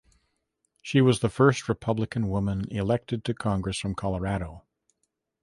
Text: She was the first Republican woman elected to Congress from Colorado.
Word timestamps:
She 0.81 0.99
was 0.99 1.19
the 1.19 1.29
first 1.29 1.69
Republican 1.69 2.27
woman 2.27 2.67
elected 2.71 3.23
to 3.25 3.35
Congress 3.35 3.77
from 3.77 3.93
Colorado. 3.93 4.63